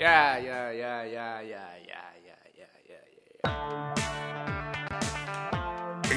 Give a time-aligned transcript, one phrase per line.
[0.00, 3.00] Ya, ya, ya, ya, ya, ya, ya, ya, ya,
[3.44, 3.94] ya.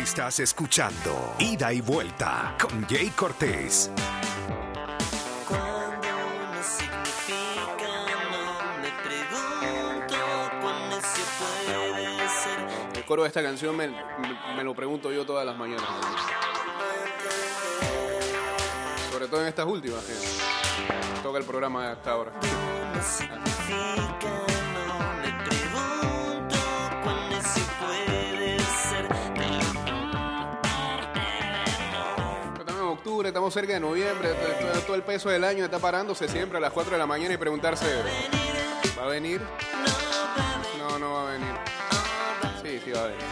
[0.02, 3.92] Estás escuchando Ida y Vuelta con Jay Cortés.
[5.50, 7.90] Cuando no significa,
[8.32, 10.16] no me pregunto
[10.62, 12.60] cuán necio puede ser.
[12.96, 13.98] El coro de esta canción me, me-
[14.56, 15.84] me lo pregunto yo todas las mañanas.
[19.12, 20.14] Sobre todo en estas últimas que
[21.22, 22.32] toca el programa hasta ahora.
[32.60, 34.30] Estamos en octubre, estamos cerca de noviembre,
[34.88, 37.38] todo el peso del año está parándose siempre a las 4 de la mañana y
[37.38, 37.86] preguntarse,
[38.98, 39.42] ¿va a venir?
[40.80, 41.54] No, no va a venir.
[42.62, 43.24] Sí, sí va a venir.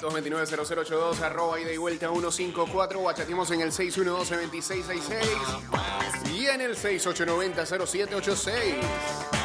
[0.00, 9.39] 229-0082, arroba y vuelta 154, guachatimos en el 612-2666 y en el 6890-0786.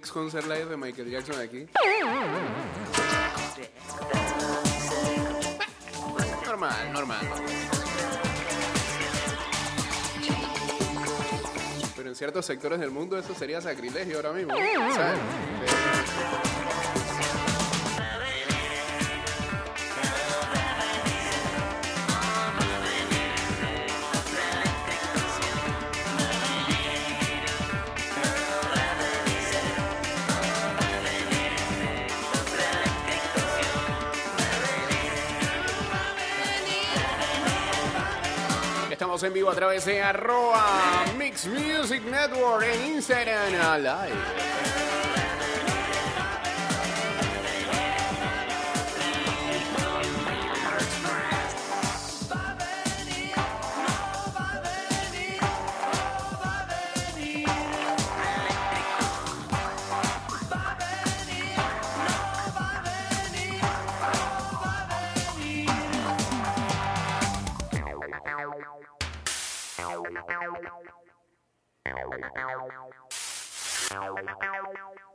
[0.00, 1.66] Mix concert live de Michael Jackson aquí?
[6.46, 7.26] Normal, normal.
[11.96, 14.54] Pero en ciertos sectores del mundo eso sería sacrilegio ahora mismo.
[39.22, 44.59] En vivo a través de arroba Mix Music Network en Instagram Live.
[74.26, 75.09] Thank you.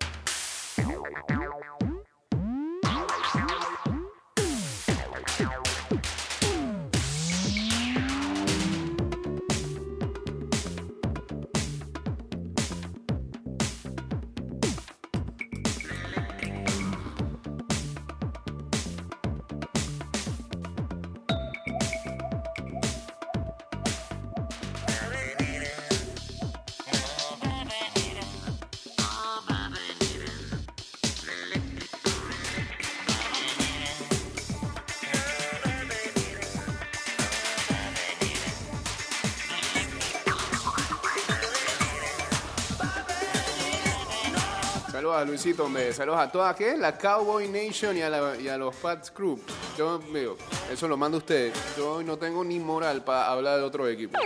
[45.05, 45.93] Saludos a Luisito, hombre.
[45.93, 46.75] Saludos a toda ¿qué?
[46.75, 49.38] la Cowboy Nation y a, la- y a los Pats Crew.
[49.77, 50.35] Yo, digo,
[50.71, 51.53] eso lo manda usted.
[51.77, 54.17] Yo no tengo ni moral para hablar de otro equipo.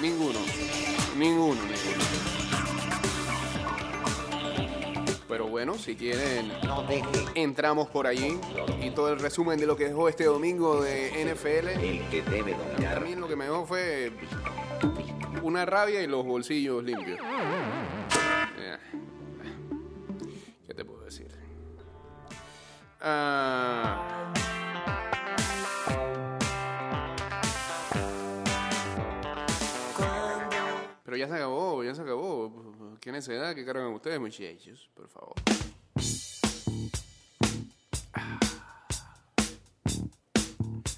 [0.00, 0.38] Ninguno.
[1.18, 1.60] Ninguno, ninguno.
[5.28, 6.50] Pero bueno, si quieren,
[7.34, 8.40] entramos por allí.
[8.80, 11.68] Y todo el resumen de lo que dejó este domingo de NFL.
[11.84, 13.00] El que debe A dominar.
[13.02, 14.12] mí lo que me dejó fue
[15.42, 17.20] una rabia y los bolsillos limpios.
[23.08, 24.32] Ah,
[31.04, 32.98] pero ya se acabó, ya se acabó.
[33.00, 34.90] ¿Qué necesidad que cargan ustedes, muchachos?
[34.92, 35.34] Por favor.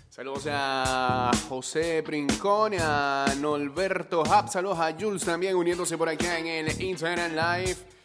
[0.09, 6.47] Saludos a José Princón, a Norberto Hub, saludos a Jules también uniéndose por acá en
[6.47, 7.98] el Instagram Live.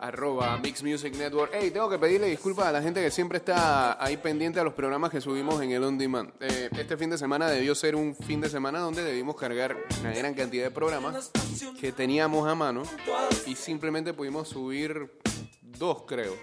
[0.00, 1.52] Arroba Mix Music Network.
[1.52, 4.72] Hey, tengo que pedirle disculpas a la gente que siempre está ahí pendiente a los
[4.72, 6.32] programas que subimos en el On Demand.
[6.40, 10.12] Eh, este fin de semana debió ser un fin de semana donde debimos cargar una
[10.12, 11.30] gran cantidad de programas
[11.78, 12.82] que teníamos a mano
[13.46, 15.20] y simplemente pudimos subir
[15.60, 16.34] dos, creo.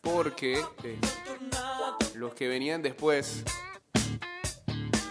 [0.00, 0.98] Porque eh,
[2.14, 3.44] los que venían después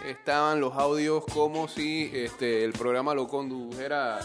[0.06, 4.20] estaban los audios como si este, el programa lo condujera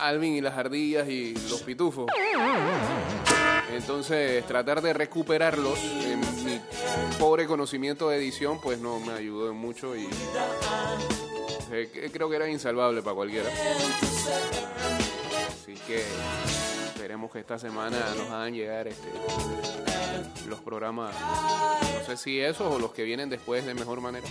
[0.00, 2.06] Alvin y las ardillas y los pitufos.
[3.72, 6.60] Entonces, tratar de recuperarlos en mi
[7.18, 10.08] pobre conocimiento de edición, pues no me ayudó mucho y
[11.70, 13.48] eh, creo que era insalvable para cualquiera.
[15.48, 16.02] Así que
[16.86, 19.08] esperemos que esta semana nos hagan llegar este,
[20.48, 21.14] los programas,
[21.98, 24.26] no sé si esos o los que vienen después de mejor manera.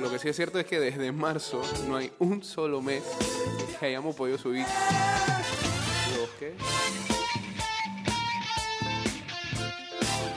[0.00, 3.02] Lo que sí es cierto es que desde marzo no hay un solo mes
[3.78, 4.66] que hayamos podido subir
[6.16, 6.54] los que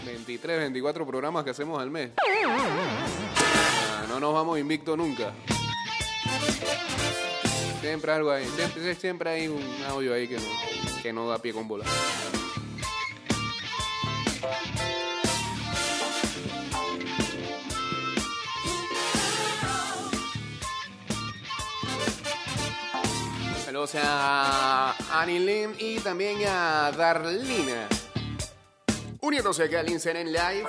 [0.05, 2.11] 23, 24 programas que hacemos al mes.
[2.45, 5.33] Ah, no nos vamos invicto nunca.
[7.81, 11.53] Siempre algo ahí, siempre, siempre hay un audio ahí que no, que no da pie
[11.53, 11.85] con bola.
[23.95, 27.87] A Annie Lim y también a Darlina.
[29.21, 30.67] Uniéndose acá al Instagram Live.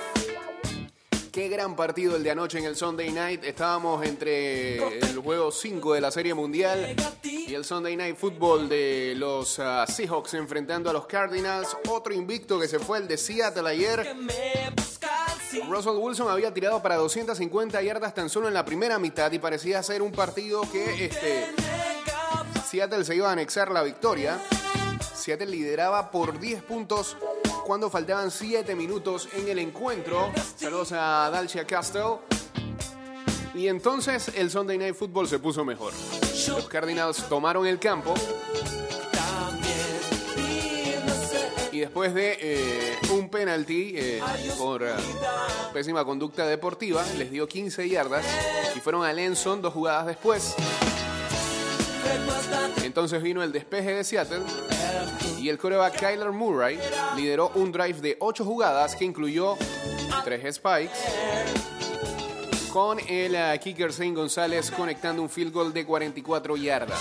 [1.33, 3.43] Qué gran partido el de anoche en el Sunday Night.
[3.45, 6.95] Estábamos entre el juego 5 de la Serie Mundial
[7.25, 11.77] y el Sunday Night Football de los ah, Seahawks enfrentando a los Cardinals.
[11.89, 14.15] Otro invicto que se fue el de Seattle ayer.
[15.69, 19.83] Russell Wilson había tirado para 250 yardas tan solo en la primera mitad y parecía
[19.83, 21.47] ser un partido que este,
[22.69, 24.39] Seattle se iba a anexar la victoria.
[25.15, 27.17] Seattle lideraba por 10 puntos
[27.65, 30.31] cuando faltaban 7 minutos en el encuentro.
[30.55, 32.19] Saludos a Dalcia Castell.
[33.55, 35.95] Y entonces el Sunday Night Football se puso mejor.
[36.49, 38.13] Los Cardinals tomaron el campo.
[41.73, 44.21] Y después de eh, un penalti eh,
[44.59, 44.93] por eh,
[45.73, 48.27] pésima conducta deportiva, les dio 15 yardas
[48.77, 50.55] y fueron a Lenson dos jugadas después.
[52.99, 54.43] Entonces vino el despeje de Seattle
[55.39, 56.81] y el coreback Kyler Murray
[57.15, 59.57] lideró un drive de 8 jugadas que incluyó
[60.25, 60.99] 3 spikes
[62.73, 66.99] con el eh, kicker Zane González conectando un field goal de 44 yardas.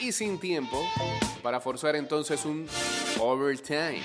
[0.00, 0.86] Y sin tiempo
[1.42, 2.66] para forzar entonces un
[3.18, 4.02] overtime.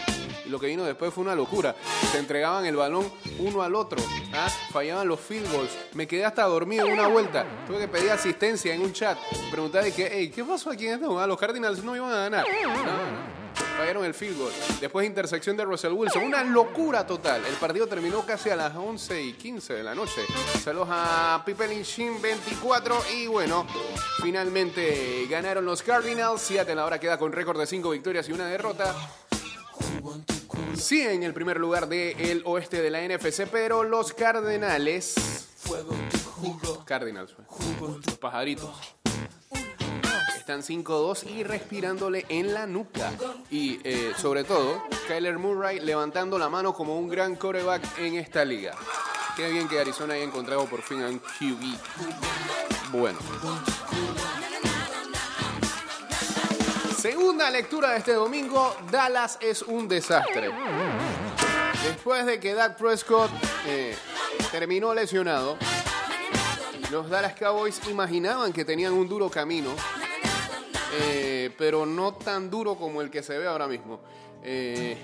[0.49, 1.75] Lo que vino después fue una locura.
[2.11, 3.09] Se entregaban el balón
[3.39, 4.01] uno al otro.
[4.33, 4.49] ¿ah?
[4.71, 5.71] Fallaban los field goals.
[5.93, 7.45] Me quedé hasta dormido en una vuelta.
[7.67, 9.17] Tuve que pedir asistencia en un chat.
[9.51, 11.27] Preguntar de que, hey, ¿qué pasó aquí en esta jugada?
[11.27, 12.45] Los Cardinals no iban a ganar.
[13.77, 14.51] Fallaron el field goal.
[14.81, 16.23] Después intersección de Russell Wilson.
[16.23, 17.45] Una locura total.
[17.45, 20.21] El partido terminó casi a las 11 y 15 de la noche.
[20.61, 23.01] Saludos a Pipe Shin 24.
[23.15, 23.65] Y bueno,
[24.21, 26.41] finalmente ganaron los Cardinals.
[26.41, 28.93] Seattle ahora queda con récord de 5 victorias y una derrota.
[30.75, 35.15] Sí, en el primer lugar del oeste de la NFC, pero los Cardenales.
[36.85, 37.35] Cardinals,
[37.79, 38.71] los pajaritos.
[40.35, 43.11] Están 5-2 y respirándole en la nuca.
[43.51, 48.43] Y eh, sobre todo, Kyler Murray levantando la mano como un gran coreback en esta
[48.43, 48.73] liga.
[49.35, 51.77] Qué bien que Arizona haya encontrado por fin a un QB.
[52.91, 53.19] Bueno.
[56.99, 60.51] Segunda lectura de este domingo, Dallas es un desastre.
[61.81, 63.31] Después de que Dak Prescott
[63.65, 63.95] eh,
[64.51, 65.57] terminó lesionado,
[66.91, 69.69] los Dallas Cowboys imaginaban que tenían un duro camino,
[70.99, 74.01] eh, pero no tan duro como el que se ve ahora mismo.
[74.43, 74.97] Eh,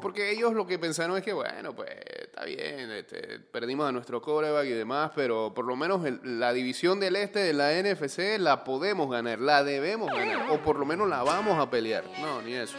[0.00, 1.90] porque ellos lo que pensaron es que, bueno, pues
[2.36, 7.00] está bien, este, perdimos a nuestro coreback y demás, pero por lo menos la división
[7.00, 11.08] del este de la NFC la podemos ganar, la debemos ganar, o por lo menos
[11.08, 12.04] la vamos a pelear.
[12.20, 12.76] No, ni eso.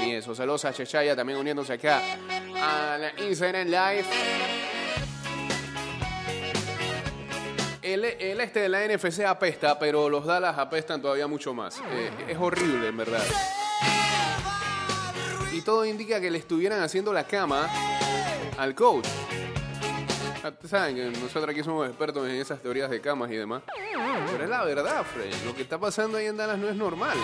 [0.00, 0.34] Ni eso.
[0.34, 2.02] Saludos a Chechaya también uniéndose acá
[2.54, 4.04] a la Instagram Live.
[7.80, 11.80] El, el este de la NFC apesta, pero los Dallas apestan todavía mucho más.
[11.92, 13.24] Eh, es horrible, en verdad.
[15.50, 17.66] Y todo indica que le estuvieran haciendo la cama
[18.60, 19.06] al coach.
[20.44, 23.62] Ah, Saben que nosotros aquí somos expertos en esas teorías de camas y demás.
[24.30, 25.32] Pero es la verdad, Fred.
[25.46, 27.16] Lo que está pasando ahí en Dallas no es normal.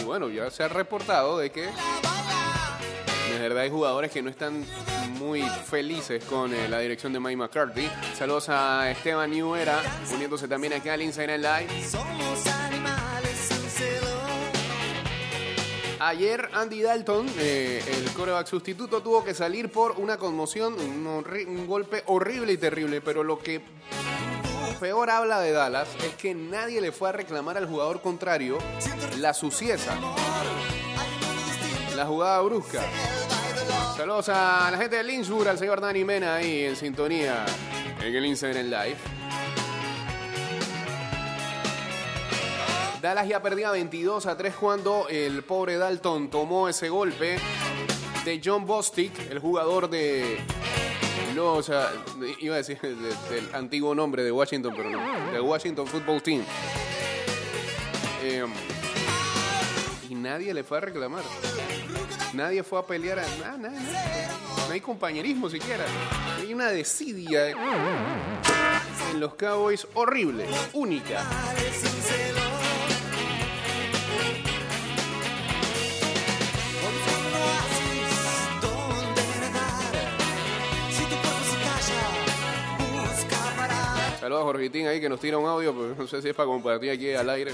[0.00, 4.64] Y bueno, ya se ha reportado de que de verdad hay jugadores que no están
[5.18, 7.88] muy felices con eh, la dirección de Mike McCarthy.
[8.14, 9.80] Saludos a Esteban Newera,
[10.14, 12.51] uniéndose también aquí al Night Live.
[16.04, 22.02] Ayer Andy Dalton, eh, el coreback sustituto, tuvo que salir por una conmoción, un, golpe
[22.06, 23.60] horrible y terrible, pero lo que
[24.80, 28.58] peor habla de Dallas es que nadie le fue a reclamar al jugador contrario
[29.18, 29.94] la sucieza,
[31.94, 32.82] la jugada brusca.
[33.96, 37.46] Saludos a la gente de Lynchburg, al señor Dani Mena ahí en sintonía
[38.00, 38.96] en el Instagram Live.
[43.02, 47.36] Dallas ya perdía 22 a 3 cuando el pobre Dalton tomó ese golpe
[48.24, 50.38] de John Bostic, el jugador de
[51.34, 55.40] los, ah, de- iba a decir de- del antiguo nombre de Washington, pero no, de
[55.40, 56.44] Washington Football Team.
[58.22, 58.44] Eh,
[60.08, 61.24] y nadie le fue a reclamar.
[62.34, 63.58] Nadie fue a pelear a nada.
[64.68, 65.84] No hay compañerismo siquiera.
[66.38, 71.24] Hay una desidia en los Cowboys horrible, única.
[84.22, 86.46] Saludos a Jorgitín ahí que nos tira un audio, pero no sé si es para
[86.46, 87.50] compartir aquí al aire.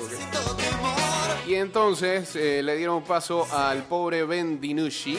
[1.46, 5.16] Y entonces eh, le dieron paso al pobre Ben Dinucci.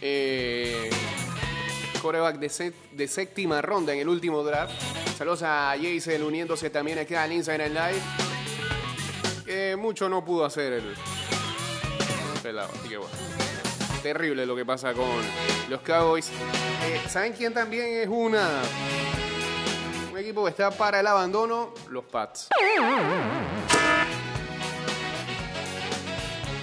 [0.00, 0.90] Eh,
[2.00, 4.72] coreback de, sé- de séptima ronda en el último draft.
[5.16, 8.31] Saludos a Jason uniéndose también aquí al Inside Live.
[9.76, 10.94] Mucho no pudo hacer el
[12.42, 13.14] pelado, así que bueno.
[14.02, 15.06] Terrible lo que pasa con
[15.68, 16.28] los Cowboys.
[16.84, 18.62] Eh, ¿Saben quién también es una
[20.12, 21.72] un equipo que está para el abandono?
[21.88, 22.48] Los Pats.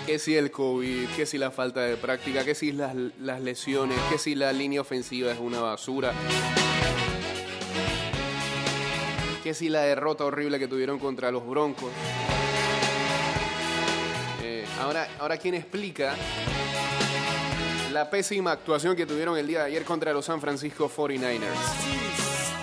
[0.06, 3.98] Que si el COVID, que si la falta de práctica, que si las, las lesiones,
[4.10, 6.14] que si la línea ofensiva es una basura.
[9.44, 11.90] Que si la derrota horrible que tuvieron contra los Broncos.
[14.80, 16.16] Ahora, ahora, ¿quién explica
[17.92, 21.40] la pésima actuación que tuvieron el día de ayer contra los San Francisco 49ers?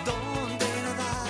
[0.04, 1.28] Donde nadar.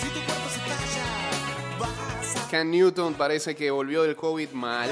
[0.00, 4.88] Si tu cuerpo se calla, vas a Cam Newton parece que volvió del COVID mal.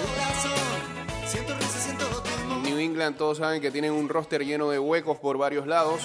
[2.65, 6.01] New England todos saben que tienen un roster lleno de huecos por varios lados.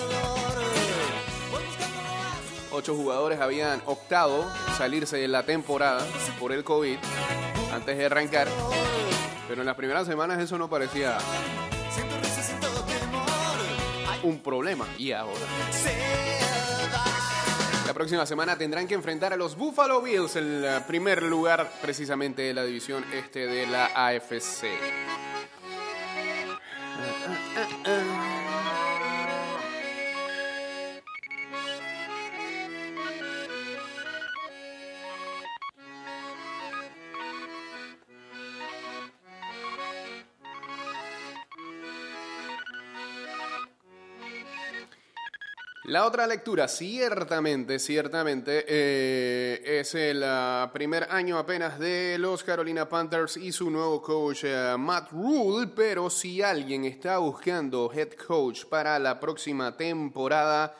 [2.71, 4.45] Ocho jugadores habían optado
[4.77, 6.05] salirse de la temporada
[6.39, 6.97] por el COVID
[7.71, 8.47] antes de arrancar.
[9.47, 11.17] Pero en las primeras semanas eso no parecía
[14.23, 14.85] un problema.
[14.97, 15.39] Y ahora.
[17.85, 22.53] La próxima semana tendrán que enfrentar a los Buffalo Bills, el primer lugar precisamente de
[22.53, 24.67] la división este de la AFC.
[45.87, 52.89] La otra lectura, ciertamente, ciertamente, eh, es el ah, primer año apenas de los Carolina
[52.89, 58.65] Panthers y su nuevo coach eh, Matt Rule, pero si alguien está buscando head coach
[58.65, 60.75] para la próxima temporada,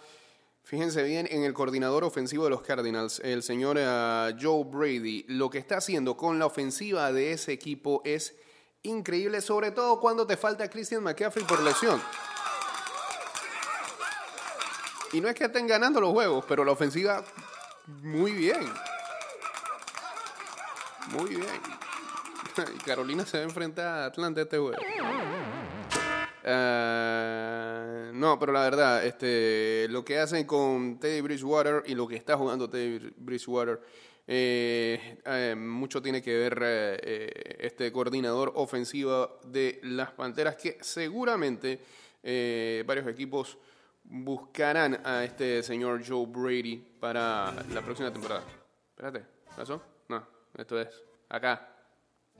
[0.63, 5.23] fíjense bien en el coordinador ofensivo de los Cardinals, el señor ah, Joe Brady.
[5.29, 8.35] Lo que está haciendo con la ofensiva de ese equipo es
[8.83, 12.01] increíble, sobre todo cuando te falta Christian McCaffrey por lesión.
[15.13, 17.23] Y no es que estén ganando los juegos, pero la ofensiva
[18.03, 18.59] muy bien.
[21.11, 21.45] Muy bien.
[22.75, 24.77] Y Carolina se va a enfrentar a Atlanta este juego.
[26.43, 32.15] Ah, no, pero la verdad, este, lo que hacen con Teddy Bridgewater y lo que
[32.15, 33.79] está jugando Teddy Bridgewater,
[34.25, 40.77] eh, eh, mucho tiene que ver eh, eh, este coordinador ofensivo de las Panteras, que
[40.81, 41.79] seguramente
[42.23, 43.57] eh, varios equipos
[44.09, 48.43] buscarán a este señor Joe Brady para la próxima temporada.
[48.89, 49.81] Espérate, ¿pasó?
[50.09, 50.89] No, esto es
[51.29, 51.67] acá.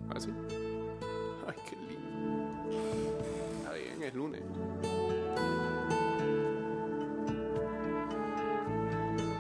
[0.07, 0.29] Ahora sí.
[1.47, 3.19] Ay, qué lindo.
[3.59, 4.41] Está bien, es lunes.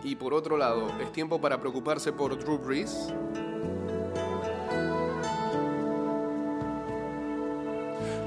[0.03, 3.13] Y por otro lado, ¿es tiempo para preocuparse por Drew Brees?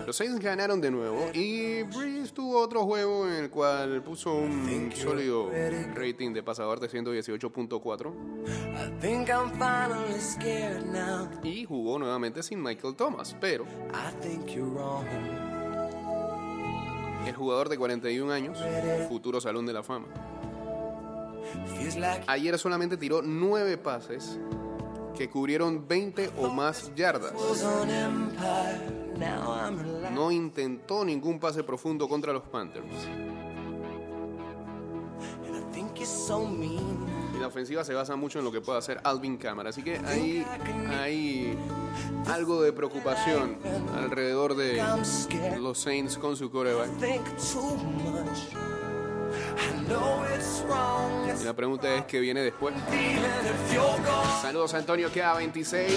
[0.07, 1.85] Los Saints ganaron de nuevo y
[2.35, 5.51] Tuvo otro juego en el cual puso un sólido
[5.95, 8.13] rating de pasador de 118.4
[8.47, 11.29] I think I'm finally scared now.
[11.43, 13.67] y jugó nuevamente sin Michael Thomas, pero
[17.27, 18.59] el jugador de 41 años,
[19.09, 20.07] futuro Salón de la Fama,
[22.27, 24.39] ayer solamente tiró 9 pases
[25.17, 27.33] que cubrieron 20 o más yardas.
[30.13, 32.87] No intentó ningún pase profundo contra los Panthers.
[37.37, 39.71] Y la ofensiva se basa mucho en lo que puede hacer Alvin Kamara.
[39.71, 40.45] Así que ahí
[40.99, 41.57] hay
[42.29, 43.57] algo de preocupación
[43.97, 44.83] alrededor de
[45.61, 46.89] los Saints con su coreback.
[51.41, 52.75] Y la pregunta es qué viene después.
[54.43, 55.93] Saludos Antonio, queda 26.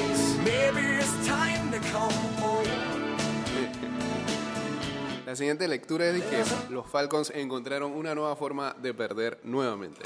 [5.26, 10.02] La siguiente lectura es de que los Falcons encontraron una nueva forma de perder nuevamente.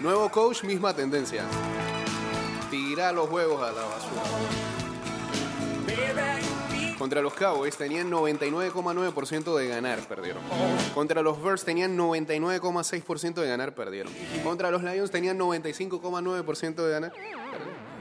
[0.00, 1.44] Nuevo coach, misma tendencia.
[2.70, 4.22] Tira los juegos a la basura.
[6.98, 10.42] Contra los Cowboys tenían 99,9% de ganar, perdieron.
[10.94, 14.12] Contra los Bears tenían 99,6% de ganar, perdieron.
[14.42, 17.99] Contra los Lions tenían 95,9% de ganar, perdieron.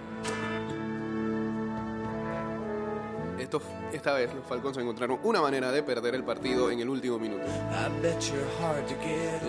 [3.39, 7.17] Estos- esta vez los Falcons encontraron una manera de perder el partido en el último
[7.17, 7.43] minuto.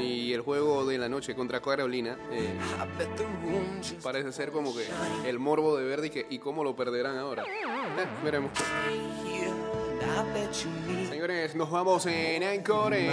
[0.01, 2.55] Y el juego de la noche contra Carolina eh,
[4.03, 4.85] parece ser como que
[5.29, 7.45] el morbo de Verdi que, y cómo lo perderán ahora.
[7.45, 8.51] Eh, veremos.
[11.11, 13.11] Señores, nos vamos en Anchor en,